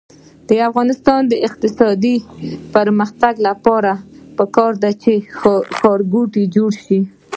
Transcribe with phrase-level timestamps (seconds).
[0.47, 2.15] د افغانستان د اقتصادي
[2.75, 3.91] پرمختګ لپاره
[4.37, 5.13] پکار ده چې
[5.77, 6.99] ښارګوټي جوړ شي.